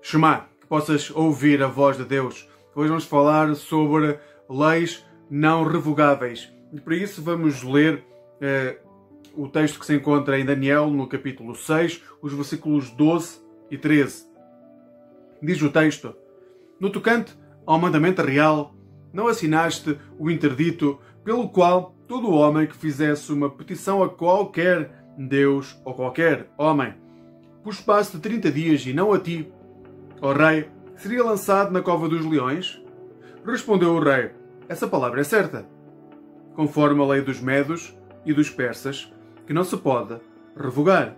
Shema, 0.00 0.46
que 0.60 0.66
possas 0.66 1.10
ouvir 1.10 1.62
a 1.62 1.66
voz 1.66 1.96
de 1.96 2.04
Deus. 2.04 2.48
Hoje 2.74 2.88
vamos 2.88 3.04
falar 3.04 3.54
sobre 3.56 4.18
leis 4.48 5.04
não 5.28 5.64
revogáveis. 5.64 6.50
E 6.72 6.80
para 6.80 6.94
isso 6.94 7.22
vamos 7.22 7.62
ler 7.62 8.04
eh, 8.40 8.78
o 9.36 9.48
texto 9.48 9.78
que 9.78 9.86
se 9.86 9.94
encontra 9.94 10.38
em 10.38 10.44
Daniel, 10.44 10.88
no 10.88 11.06
capítulo 11.06 11.54
6, 11.54 12.02
os 12.22 12.32
versículos 12.32 12.90
12 12.90 13.40
e 13.70 13.76
13. 13.76 14.26
Diz 15.42 15.60
o 15.62 15.70
texto: 15.70 16.14
No 16.80 16.90
tocante 16.90 17.36
ao 17.66 17.78
mandamento 17.78 18.22
real, 18.22 18.74
não 19.12 19.26
assinaste 19.26 19.98
o 20.18 20.30
interdito 20.30 20.98
pelo 21.24 21.48
qual 21.48 21.94
todo 22.06 22.30
homem 22.30 22.66
que 22.66 22.76
fizesse 22.76 23.32
uma 23.32 23.50
petição 23.50 24.02
a 24.02 24.08
qualquer 24.08 24.90
Deus 25.18 25.76
ou 25.84 25.92
qualquer 25.92 26.48
homem, 26.56 26.94
por 27.62 27.72
espaço 27.72 28.16
de 28.16 28.22
30 28.22 28.50
dias 28.52 28.86
e 28.86 28.92
não 28.92 29.12
a 29.12 29.18
ti, 29.18 29.52
ó 30.20 30.32
rei, 30.32 30.68
seria 30.96 31.24
lançado 31.24 31.70
na 31.70 31.82
cova 31.82 32.08
dos 32.08 32.24
leões? 32.24 32.82
Respondeu 33.44 33.94
o 33.94 34.00
rei: 34.00 34.30
Essa 34.68 34.86
palavra 34.86 35.20
é 35.20 35.24
certa. 35.24 35.66
Conforme 36.54 37.02
a 37.02 37.06
lei 37.06 37.22
dos 37.22 37.40
medos 37.40 37.96
e 38.24 38.32
dos 38.32 38.50
persas, 38.50 39.12
que 39.46 39.52
não 39.52 39.64
se 39.64 39.76
pode 39.76 40.18
revogar. 40.56 41.14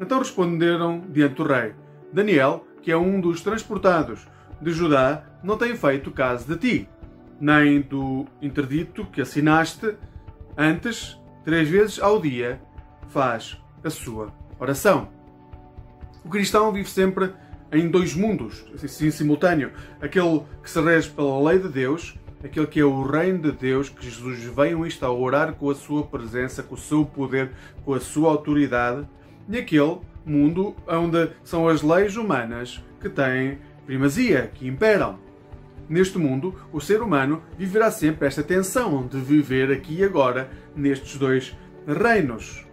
Então 0.00 0.18
responderam 0.18 1.02
diante 1.08 1.36
do 1.36 1.44
rei: 1.44 1.74
Daniel, 2.12 2.66
que 2.82 2.90
é 2.90 2.96
um 2.96 3.20
dos 3.20 3.40
transportados 3.40 4.26
de 4.60 4.70
Judá, 4.70 5.24
não 5.42 5.56
tem 5.56 5.76
feito 5.76 6.10
caso 6.10 6.46
de 6.46 6.56
ti, 6.56 6.88
nem 7.40 7.80
do 7.80 8.26
interdito 8.40 9.04
que 9.06 9.20
assinaste 9.20 9.96
antes, 10.56 11.20
três 11.44 11.68
vezes 11.68 12.00
ao 12.00 12.20
dia, 12.20 12.60
faz 13.08 13.60
a 13.82 13.90
sua 13.90 14.32
oração. 14.58 15.08
O 16.24 16.28
cristão 16.28 16.72
vive 16.72 16.88
sempre 16.88 17.32
em 17.74 17.88
dois 17.88 18.14
mundos, 18.14 18.64
assim 18.82 19.10
simultâneo. 19.10 19.72
Aquele 20.00 20.42
que 20.62 20.70
se 20.70 20.80
rege 20.80 21.10
pela 21.10 21.42
lei 21.42 21.58
de 21.58 21.68
Deus, 21.68 22.18
aquele 22.42 22.66
que 22.66 22.80
é 22.80 22.84
o 22.84 23.02
reino 23.02 23.38
de 23.38 23.52
Deus, 23.52 23.88
que 23.88 24.04
Jesus 24.04 24.44
veio 24.44 24.86
instaurar 24.86 25.54
com 25.54 25.70
a 25.70 25.74
sua 25.74 26.04
presença, 26.04 26.62
com 26.62 26.74
o 26.74 26.78
seu 26.78 27.04
poder, 27.04 27.50
com 27.84 27.94
a 27.94 28.00
sua 28.00 28.30
autoridade, 28.30 29.06
e 29.48 29.58
aquele 29.58 29.98
mundo 30.24 30.74
onde 30.86 31.30
são 31.42 31.68
as 31.68 31.82
leis 31.82 32.16
humanas 32.16 32.82
que 33.00 33.08
têm 33.08 33.58
primazia, 33.86 34.50
que 34.54 34.66
imperam. 34.66 35.18
Neste 35.88 36.16
mundo, 36.16 36.54
o 36.72 36.80
ser 36.80 37.02
humano 37.02 37.42
viverá 37.58 37.90
sempre 37.90 38.26
esta 38.26 38.42
tensão 38.42 39.06
de 39.06 39.18
viver 39.18 39.70
aqui 39.70 39.96
e 39.96 40.04
agora 40.04 40.48
nestes 40.74 41.18
dois 41.18 41.54
reinos. 41.86 42.64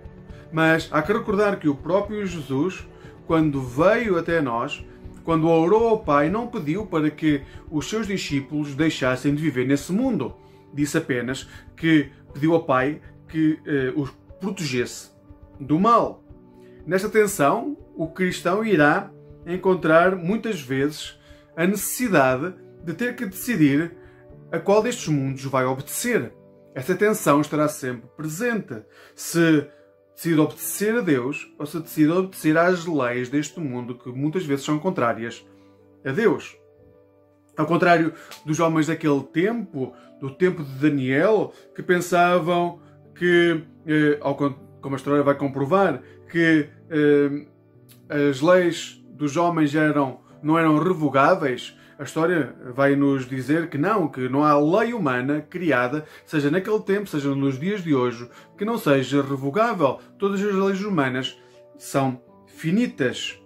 Mas 0.52 0.90
há 0.92 1.02
que 1.02 1.12
recordar 1.12 1.60
que 1.60 1.68
o 1.68 1.76
próprio 1.76 2.26
Jesus, 2.26 2.88
quando 3.26 3.62
veio 3.62 4.18
até 4.18 4.42
nós, 4.42 4.86
quando 5.24 5.48
orou 5.48 5.88
ao 5.88 6.00
Pai, 6.00 6.30
não 6.30 6.48
pediu 6.48 6.86
para 6.86 7.10
que 7.10 7.42
os 7.70 7.90
seus 7.90 8.08
discípulos 8.08 8.76
deixassem 8.76 9.36
de 9.36 9.42
viver 9.42 9.68
nesse 9.68 9.92
mundo. 9.92 10.36
Disse 10.74 10.98
apenas 10.98 11.48
que 11.76 12.10
pediu 12.34 12.54
ao 12.54 12.64
Pai 12.64 13.02
que 13.28 13.60
eh, 13.66 13.94
os 13.96 14.10
protegesse 14.40 15.12
do 15.60 15.80
mal. 15.80 16.24
Nesta 16.86 17.08
tensão, 17.08 17.78
o 17.96 18.08
cristão 18.08 18.66
irá 18.66 19.12
encontrar 19.46 20.16
muitas 20.16 20.60
vezes 20.60 21.20
a 21.56 21.66
necessidade 21.66 22.56
de 22.84 22.94
ter 22.94 23.16
que 23.16 23.26
decidir 23.26 23.96
a 24.52 24.60
qual 24.60 24.82
destes 24.82 25.08
mundos 25.08 25.46
vai 25.46 25.66
obedecer. 25.66 26.34
Essa 26.74 26.96
tensão 26.96 27.42
estará 27.42 27.68
sempre 27.68 28.10
presente. 28.18 28.82
Se 29.16 29.68
decide 30.22 30.40
obedecer 30.40 30.96
a 30.96 31.02
Deus 31.02 31.52
ou 31.58 31.66
se 31.66 31.80
decide 31.80 32.12
obedecer 32.12 32.56
às 32.56 32.86
leis 32.86 33.28
deste 33.28 33.60
mundo 33.60 33.96
que 33.96 34.10
muitas 34.10 34.46
vezes 34.46 34.64
são 34.64 34.78
contrárias 34.78 35.44
a 36.06 36.12
Deus. 36.12 36.56
Ao 37.58 37.66
contrário 37.66 38.14
dos 38.46 38.60
homens 38.60 38.86
daquele 38.86 39.24
tempo, 39.24 39.94
do 40.20 40.30
tempo 40.30 40.64
de 40.64 40.74
Daniel, 40.74 41.52
que 41.76 41.82
pensavam 41.82 42.80
que, 43.16 43.64
eh, 43.88 44.20
como 44.80 44.96
a 44.96 44.98
história 44.98 45.24
vai 45.24 45.36
comprovar, 45.36 46.02
que 46.30 46.70
eh, 46.90 47.48
as 48.30 48.42
leis 48.42 49.04
dos 49.10 49.36
homens 49.36 49.74
eram, 49.74 50.20
não 50.44 50.58
eram 50.58 50.78
revogáveis, 50.78 51.76
a 52.02 52.04
história 52.04 52.56
vai 52.74 52.96
nos 52.96 53.30
dizer 53.30 53.70
que 53.70 53.78
não, 53.78 54.08
que 54.08 54.28
não 54.28 54.44
há 54.44 54.58
lei 54.58 54.92
humana 54.92 55.46
criada, 55.48 56.04
seja 56.26 56.50
naquele 56.50 56.80
tempo, 56.80 57.08
seja 57.08 57.36
nos 57.36 57.60
dias 57.60 57.84
de 57.84 57.94
hoje, 57.94 58.28
que 58.58 58.66
não 58.66 58.76
seja 58.76 59.22
revogável. 59.22 60.00
Todas 60.18 60.42
as 60.42 60.56
leis 60.56 60.82
humanas 60.84 61.40
são 61.78 62.20
finitas. 62.48 63.40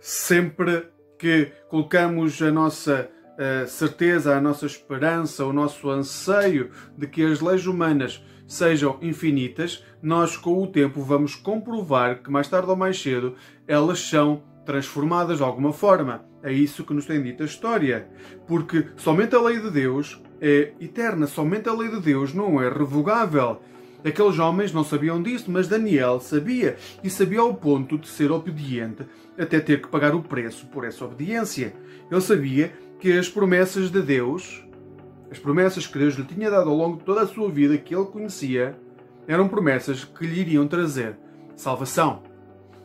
Sempre 0.00 0.88
que 1.16 1.52
colocamos 1.68 2.42
a 2.42 2.50
nossa 2.50 3.08
a 3.38 3.66
certeza, 3.66 4.34
a 4.34 4.40
nossa 4.40 4.66
esperança, 4.66 5.44
o 5.44 5.52
nosso 5.52 5.88
anseio 5.88 6.72
de 6.98 7.06
que 7.06 7.22
as 7.22 7.40
leis 7.40 7.64
humanas 7.64 8.24
sejam 8.44 8.98
infinitas, 9.00 9.84
nós 10.02 10.36
com 10.36 10.60
o 10.60 10.66
tempo 10.66 11.00
vamos 11.00 11.36
comprovar 11.36 12.24
que 12.24 12.30
mais 12.30 12.48
tarde 12.48 12.70
ou 12.70 12.76
mais 12.76 13.00
cedo 13.00 13.36
elas 13.68 14.00
são 14.00 14.42
transformadas 14.64 15.36
de 15.36 15.44
alguma 15.44 15.72
forma. 15.72 16.24
É 16.46 16.52
isso 16.52 16.84
que 16.84 16.94
nos 16.94 17.06
tem 17.06 17.20
dito 17.20 17.42
a 17.42 17.46
história. 17.46 18.06
Porque 18.46 18.86
somente 18.96 19.34
a 19.34 19.42
lei 19.42 19.58
de 19.58 19.68
Deus 19.68 20.22
é 20.40 20.74
eterna, 20.80 21.26
somente 21.26 21.68
a 21.68 21.74
lei 21.74 21.88
de 21.88 22.00
Deus 22.00 22.32
não 22.32 22.62
é 22.62 22.68
revogável. 22.68 23.60
Aqueles 24.04 24.38
homens 24.38 24.72
não 24.72 24.84
sabiam 24.84 25.20
disso, 25.20 25.50
mas 25.50 25.66
Daniel 25.66 26.20
sabia 26.20 26.76
e 27.02 27.10
sabia 27.10 27.40
ao 27.40 27.52
ponto 27.52 27.98
de 27.98 28.06
ser 28.06 28.30
obediente 28.30 29.04
até 29.36 29.58
ter 29.58 29.82
que 29.82 29.88
pagar 29.88 30.14
o 30.14 30.22
preço 30.22 30.66
por 30.68 30.84
essa 30.84 31.04
obediência. 31.04 31.74
Ele 32.08 32.20
sabia 32.20 32.72
que 33.00 33.18
as 33.18 33.28
promessas 33.28 33.90
de 33.90 34.00
Deus, 34.00 34.64
as 35.28 35.40
promessas 35.40 35.84
que 35.84 35.98
Deus 35.98 36.14
lhe 36.14 36.22
tinha 36.22 36.48
dado 36.48 36.70
ao 36.70 36.76
longo 36.76 36.98
de 36.98 37.04
toda 37.04 37.22
a 37.22 37.26
sua 37.26 37.50
vida, 37.50 37.76
que 37.76 37.92
ele 37.92 38.06
conhecia, 38.06 38.78
eram 39.26 39.48
promessas 39.48 40.04
que 40.04 40.24
lhe 40.24 40.42
iriam 40.42 40.68
trazer 40.68 41.18
salvação. 41.56 42.22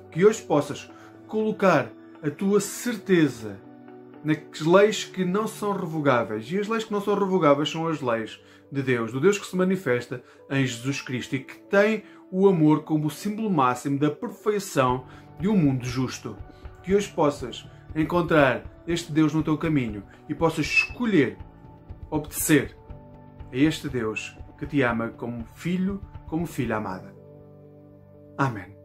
Que 0.09 0.25
hoje 0.25 0.41
possas 0.41 0.91
colocar 1.27 1.91
a 2.23 2.29
tua 2.29 2.59
certeza 2.59 3.59
nas 4.23 4.61
leis 4.61 5.03
que 5.03 5.25
não 5.25 5.47
são 5.47 5.73
revogáveis. 5.73 6.51
E 6.51 6.59
as 6.59 6.67
leis 6.67 6.83
que 6.83 6.91
não 6.91 7.01
são 7.01 7.17
revogáveis 7.17 7.69
são 7.69 7.87
as 7.87 8.01
leis 8.01 8.39
de 8.71 8.81
Deus, 8.81 9.11
do 9.11 9.19
Deus 9.19 9.37
que 9.37 9.45
se 9.45 9.55
manifesta 9.55 10.23
em 10.49 10.65
Jesus 10.65 11.01
Cristo 11.01 11.35
e 11.35 11.39
que 11.39 11.57
tem 11.57 12.03
o 12.31 12.47
amor 12.47 12.83
como 12.83 13.09
símbolo 13.09 13.49
máximo 13.49 13.99
da 13.99 14.09
perfeição 14.09 15.05
de 15.39 15.47
um 15.47 15.57
mundo 15.57 15.85
justo. 15.85 16.37
Que 16.83 16.95
hoje 16.95 17.09
possas 17.09 17.67
encontrar 17.95 18.63
este 18.87 19.11
Deus 19.11 19.33
no 19.33 19.43
teu 19.43 19.57
caminho 19.57 20.03
e 20.29 20.35
possas 20.35 20.65
escolher 20.65 21.37
obedecer 22.09 22.77
a 23.51 23.57
este 23.57 23.89
Deus 23.89 24.37
que 24.57 24.65
te 24.65 24.81
ama 24.81 25.09
como 25.09 25.43
filho, 25.55 26.01
como 26.27 26.45
filha 26.45 26.77
amada. 26.77 27.13
Amém. 28.37 28.80